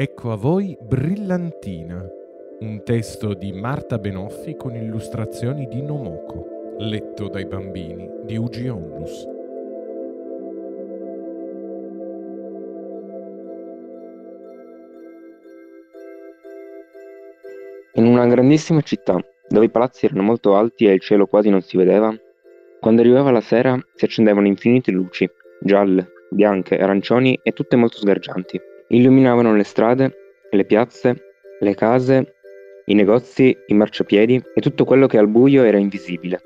Ecco 0.00 0.30
a 0.30 0.36
voi 0.36 0.78
Brillantina, 0.80 2.08
un 2.60 2.84
testo 2.84 3.34
di 3.34 3.50
Marta 3.50 3.98
Benoffi 3.98 4.54
con 4.54 4.76
illustrazioni 4.76 5.66
di 5.66 5.82
Nomoko, 5.82 6.76
letto 6.78 7.26
dai 7.26 7.44
bambini 7.46 8.08
di 8.22 8.36
Ugi 8.36 8.68
Onlus. 8.68 9.26
In 17.94 18.06
una 18.06 18.24
grandissima 18.28 18.82
città, 18.82 19.18
dove 19.48 19.64
i 19.64 19.70
palazzi 19.70 20.06
erano 20.06 20.22
molto 20.22 20.54
alti 20.54 20.86
e 20.86 20.92
il 20.92 21.00
cielo 21.00 21.26
quasi 21.26 21.50
non 21.50 21.62
si 21.62 21.76
vedeva, 21.76 22.16
quando 22.78 23.00
arrivava 23.00 23.32
la 23.32 23.40
sera 23.40 23.76
si 23.96 24.04
accendevano 24.04 24.46
infinite 24.46 24.92
luci, 24.92 25.28
gialle, 25.60 26.06
bianche, 26.30 26.78
arancioni 26.78 27.40
e 27.42 27.50
tutte 27.50 27.74
molto 27.74 27.96
sgargianti. 27.96 28.76
Illuminavano 28.90 29.54
le 29.54 29.64
strade, 29.64 30.16
le 30.50 30.64
piazze, 30.64 31.14
le 31.60 31.74
case, 31.74 32.34
i 32.86 32.94
negozi, 32.94 33.54
i 33.66 33.74
marciapiedi 33.74 34.42
e 34.54 34.60
tutto 34.62 34.86
quello 34.86 35.06
che 35.06 35.18
al 35.18 35.28
buio 35.28 35.62
era 35.64 35.76
invisibile. 35.76 36.40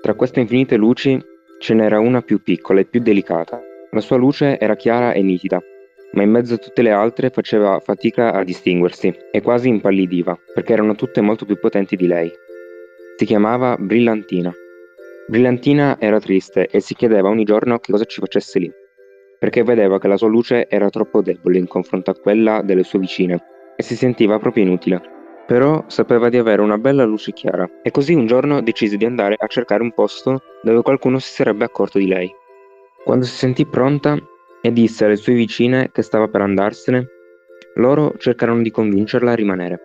Tra 0.00 0.14
queste 0.14 0.40
infinite 0.40 0.76
luci 0.76 1.22
ce 1.58 1.74
n'era 1.74 1.98
una 1.98 2.22
più 2.22 2.42
piccola 2.42 2.80
e 2.80 2.86
più 2.86 3.00
delicata. 3.00 3.60
La 3.90 4.00
sua 4.00 4.16
luce 4.16 4.58
era 4.58 4.74
chiara 4.74 5.12
e 5.12 5.20
nitida, 5.20 5.60
ma 6.12 6.22
in 6.22 6.30
mezzo 6.30 6.54
a 6.54 6.56
tutte 6.58 6.80
le 6.80 6.92
altre 6.92 7.28
faceva 7.28 7.78
fatica 7.80 8.32
a 8.32 8.42
distinguersi 8.42 9.14
e 9.30 9.42
quasi 9.42 9.68
impallidiva, 9.68 10.38
perché 10.54 10.72
erano 10.72 10.94
tutte 10.94 11.20
molto 11.20 11.44
più 11.44 11.58
potenti 11.58 11.94
di 11.94 12.06
lei. 12.06 12.32
Si 13.18 13.26
chiamava 13.26 13.76
Brillantina. 13.78 14.50
Brillantina 15.26 15.98
era 16.00 16.18
triste 16.20 16.68
e 16.68 16.80
si 16.80 16.94
chiedeva 16.94 17.28
ogni 17.28 17.44
giorno 17.44 17.78
che 17.78 17.92
cosa 17.92 18.04
ci 18.04 18.18
facesse 18.18 18.58
lì 18.58 18.72
perché 19.42 19.64
vedeva 19.64 19.98
che 19.98 20.06
la 20.06 20.16
sua 20.16 20.28
luce 20.28 20.68
era 20.68 20.88
troppo 20.88 21.20
debole 21.20 21.58
in 21.58 21.66
confronto 21.66 22.12
a 22.12 22.14
quella 22.14 22.62
delle 22.62 22.84
sue 22.84 23.00
vicine 23.00 23.42
e 23.74 23.82
si 23.82 23.96
sentiva 23.96 24.38
proprio 24.38 24.62
inutile. 24.62 25.02
Però 25.48 25.82
sapeva 25.88 26.28
di 26.28 26.36
avere 26.36 26.62
una 26.62 26.78
bella 26.78 27.02
luce 27.02 27.32
chiara 27.32 27.68
e 27.82 27.90
così 27.90 28.14
un 28.14 28.26
giorno 28.26 28.62
decise 28.62 28.96
di 28.96 29.04
andare 29.04 29.34
a 29.36 29.48
cercare 29.48 29.82
un 29.82 29.90
posto 29.94 30.42
dove 30.62 30.82
qualcuno 30.82 31.18
si 31.18 31.32
sarebbe 31.32 31.64
accorto 31.64 31.98
di 31.98 32.06
lei. 32.06 32.32
Quando 33.02 33.24
si 33.24 33.34
sentì 33.34 33.66
pronta 33.66 34.16
e 34.60 34.72
disse 34.72 35.06
alle 35.06 35.16
sue 35.16 35.34
vicine 35.34 35.90
che 35.90 36.02
stava 36.02 36.28
per 36.28 36.42
andarsene, 36.42 37.04
loro 37.74 38.14
cercarono 38.18 38.62
di 38.62 38.70
convincerla 38.70 39.32
a 39.32 39.34
rimanere, 39.34 39.80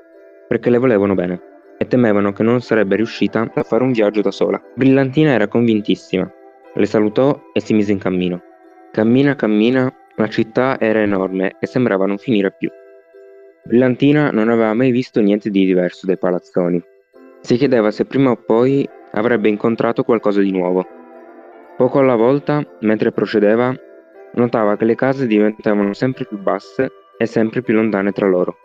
perché 0.48 0.70
le 0.70 0.78
volevano 0.78 1.16
bene 1.16 1.42
e 1.80 1.88
temevano 1.88 2.32
che 2.32 2.44
non 2.44 2.62
sarebbe 2.62 2.98
riuscita 2.98 3.52
a 3.52 3.64
fare 3.64 3.82
un 3.82 3.92
viaggio 3.92 4.22
da 4.22 4.30
sola. 4.30 4.62
Brillantina 4.76 5.32
era 5.32 5.48
convintissima, 5.48 6.32
le 6.76 6.86
salutò 6.86 7.42
e 7.54 7.60
si 7.60 7.74
mise 7.74 7.92
in 7.92 7.98
cammino. 7.98 8.47
Cammina 8.92 9.36
cammina, 9.36 9.94
la 10.16 10.28
città 10.28 10.80
era 10.80 11.00
enorme 11.02 11.58
e 11.60 11.68
sembrava 11.68 12.06
non 12.06 12.18
finire 12.18 12.52
più. 12.52 12.70
Brillantina 13.64 14.32
non 14.32 14.50
aveva 14.50 14.74
mai 14.74 14.92
visto 14.92 15.22
niente 15.22 15.50
di 15.50 15.66
diverso 15.66 16.06
dai 16.06 16.18
palazzoni. 16.18 16.82
Si 17.42 17.58
chiedeva 17.58 17.92
se 17.92 18.06
prima 18.06 18.32
o 18.32 18.36
poi 18.38 18.88
avrebbe 19.12 19.50
incontrato 19.50 20.04
qualcosa 20.04 20.42
di 20.42 20.52
nuovo. 20.52 20.86
Poco 21.76 22.00
alla 22.00 22.16
volta, 22.16 22.66
mentre 22.82 23.12
procedeva, 23.12 23.76
notava 24.34 24.78
che 24.78 24.86
le 24.86 24.96
case 24.96 25.28
diventavano 25.28 25.94
sempre 25.94 26.26
più 26.26 26.40
basse 26.40 26.92
e 27.18 27.26
sempre 27.26 27.62
più 27.62 27.74
lontane 27.76 28.12
tra 28.12 28.28
loro. 28.28 28.58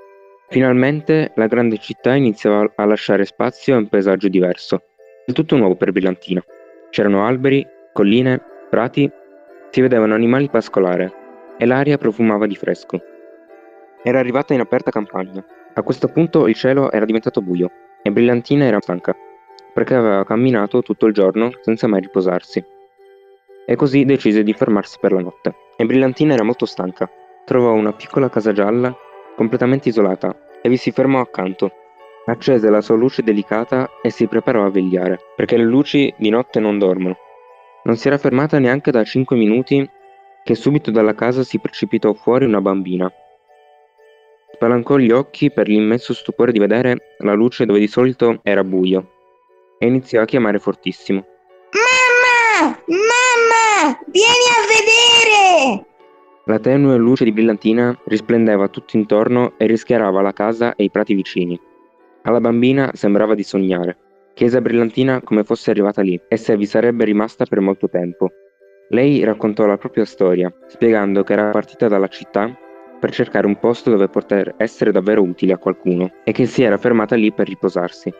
Finalmente 0.48 1.32
la 1.34 1.46
grande 1.46 1.78
città 1.78 2.14
iniziava 2.14 2.72
a 2.74 2.84
lasciare 2.84 3.24
spazio 3.24 3.74
a 3.74 3.78
un 3.78 3.88
paesaggio 3.88 4.28
diverso, 4.28 4.82
del 5.26 5.34
tutto 5.34 5.56
nuovo 5.56 5.76
per 5.76 5.92
Brillantina. 5.92 6.42
C'erano 6.90 7.26
alberi, 7.26 7.66
colline, 7.92 8.40
prati 8.70 9.10
si 9.72 9.80
vedevano 9.80 10.12
animali 10.12 10.50
pascolare 10.50 11.10
e 11.56 11.64
l'aria 11.64 11.96
profumava 11.96 12.46
di 12.46 12.54
fresco. 12.54 13.00
Era 14.02 14.18
arrivata 14.18 14.52
in 14.52 14.60
aperta 14.60 14.90
campagna. 14.90 15.42
A 15.72 15.82
questo 15.82 16.08
punto 16.08 16.46
il 16.46 16.54
cielo 16.54 16.92
era 16.92 17.06
diventato 17.06 17.40
buio 17.40 17.70
e 18.02 18.12
Brillantina 18.12 18.66
era 18.66 18.80
stanca, 18.82 19.16
perché 19.72 19.94
aveva 19.94 20.24
camminato 20.24 20.82
tutto 20.82 21.06
il 21.06 21.14
giorno 21.14 21.52
senza 21.62 21.86
mai 21.86 22.02
riposarsi. 22.02 22.62
E 23.64 23.74
così 23.74 24.04
decise 24.04 24.42
di 24.42 24.52
fermarsi 24.52 24.98
per 25.00 25.12
la 25.12 25.20
notte. 25.20 25.54
E 25.78 25.86
Brillantina 25.86 26.34
era 26.34 26.44
molto 26.44 26.66
stanca. 26.66 27.10
Trovò 27.46 27.72
una 27.72 27.94
piccola 27.94 28.28
casa 28.28 28.52
gialla, 28.52 28.94
completamente 29.36 29.88
isolata, 29.88 30.36
e 30.60 30.68
vi 30.68 30.76
si 30.76 30.90
fermò 30.90 31.20
accanto. 31.20 31.70
Accese 32.26 32.68
la 32.68 32.82
sua 32.82 32.96
luce 32.96 33.22
delicata 33.22 33.88
e 34.02 34.10
si 34.10 34.26
preparò 34.26 34.66
a 34.66 34.70
vegliare, 34.70 35.18
perché 35.34 35.56
le 35.56 35.64
luci 35.64 36.12
di 36.18 36.28
notte 36.28 36.60
non 36.60 36.78
dormono. 36.78 37.16
Non 37.84 37.96
si 37.96 38.06
era 38.06 38.18
fermata 38.18 38.58
neanche 38.58 38.90
da 38.90 39.02
cinque 39.04 39.36
minuti 39.36 39.88
che 40.44 40.54
subito 40.54 40.90
dalla 40.90 41.14
casa 41.14 41.42
si 41.42 41.58
precipitò 41.58 42.12
fuori 42.12 42.44
una 42.44 42.60
bambina. 42.60 43.12
Spalancò 44.54 44.96
gli 44.96 45.10
occhi 45.10 45.50
per 45.50 45.66
l'immenso 45.66 46.14
stupore 46.14 46.52
di 46.52 46.58
vedere 46.58 47.14
la 47.18 47.32
luce 47.32 47.66
dove 47.66 47.78
di 47.78 47.88
solito 47.88 48.38
era 48.42 48.62
buio 48.62 49.10
e 49.78 49.86
iniziò 49.86 50.20
a 50.20 50.24
chiamare 50.24 50.58
fortissimo. 50.58 51.26
Mamma! 51.72 52.78
Mamma! 52.86 53.98
Vieni 54.06 54.46
a 54.48 54.60
vedere! 54.68 55.86
La 56.44 56.58
tenue 56.58 56.96
luce 56.96 57.24
di 57.24 57.32
brillantina 57.32 57.96
risplendeva 58.04 58.68
tutto 58.68 58.96
intorno 58.96 59.54
e 59.58 59.66
rischiarava 59.66 60.22
la 60.22 60.32
casa 60.32 60.74
e 60.76 60.84
i 60.84 60.90
prati 60.90 61.14
vicini. 61.14 61.58
Alla 62.22 62.40
bambina 62.40 62.90
sembrava 62.94 63.34
di 63.34 63.42
sognare. 63.42 64.01
Chiese 64.34 64.56
a 64.56 64.60
Brillantina 64.60 65.20
come 65.22 65.44
fosse 65.44 65.70
arrivata 65.70 66.00
lì 66.00 66.20
e 66.26 66.36
se 66.36 66.56
vi 66.56 66.66
sarebbe 66.66 67.04
rimasta 67.04 67.44
per 67.44 67.60
molto 67.60 67.88
tempo. 67.88 68.30
Lei 68.88 69.22
raccontò 69.24 69.66
la 69.66 69.76
propria 69.76 70.04
storia, 70.04 70.52
spiegando 70.68 71.22
che 71.22 71.32
era 71.34 71.50
partita 71.50 71.88
dalla 71.88 72.08
città 72.08 72.50
per 72.98 73.12
cercare 73.12 73.46
un 73.46 73.58
posto 73.58 73.90
dove 73.90 74.08
poter 74.08 74.54
essere 74.58 74.92
davvero 74.92 75.22
utile 75.22 75.52
a 75.52 75.58
qualcuno 75.58 76.10
e 76.24 76.32
che 76.32 76.46
si 76.46 76.62
era 76.62 76.78
fermata 76.78 77.16
lì 77.16 77.32
per 77.32 77.48
riposarsi. 77.48 78.12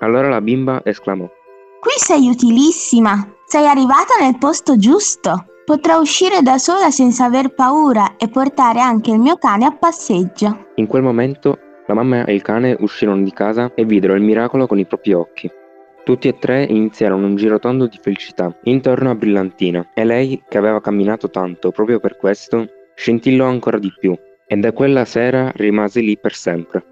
Allora 0.00 0.28
la 0.28 0.40
bimba 0.40 0.80
esclamò: 0.84 1.28
Qui 1.80 1.92
sei 1.96 2.28
utilissima! 2.28 3.34
Sei 3.44 3.66
arrivata 3.66 4.14
nel 4.20 4.38
posto 4.38 4.76
giusto! 4.76 5.46
Potrò 5.64 6.00
uscire 6.00 6.40
da 6.40 6.56
sola 6.56 6.90
senza 6.90 7.24
aver 7.24 7.54
paura 7.54 8.16
e 8.16 8.28
portare 8.28 8.80
anche 8.80 9.10
il 9.10 9.18
mio 9.18 9.36
cane 9.36 9.66
a 9.66 9.72
passeggio. 9.72 10.68
In 10.76 10.86
quel 10.86 11.02
momento 11.02 11.58
la 11.88 11.94
mamma 11.94 12.26
e 12.26 12.34
il 12.34 12.42
cane 12.42 12.76
uscirono 12.80 13.22
di 13.22 13.32
casa 13.32 13.72
e 13.74 13.86
videro 13.86 14.12
il 14.12 14.20
miracolo 14.20 14.66
con 14.66 14.78
i 14.78 14.84
propri 14.84 15.14
occhi. 15.14 15.50
Tutti 16.04 16.28
e 16.28 16.38
tre 16.38 16.64
iniziarono 16.64 17.26
un 17.26 17.34
girotondo 17.34 17.86
di 17.86 17.98
felicità 18.00 18.54
intorno 18.64 19.10
a 19.10 19.14
Brillantina 19.14 19.90
e 19.94 20.04
lei, 20.04 20.42
che 20.46 20.58
aveva 20.58 20.82
camminato 20.82 21.30
tanto 21.30 21.70
proprio 21.70 21.98
per 21.98 22.18
questo, 22.18 22.66
scintillò 22.94 23.46
ancora 23.46 23.78
di 23.78 23.90
più 23.98 24.14
e 24.46 24.56
da 24.56 24.72
quella 24.72 25.06
sera 25.06 25.50
rimase 25.54 26.00
lì 26.00 26.18
per 26.18 26.34
sempre. 26.34 26.84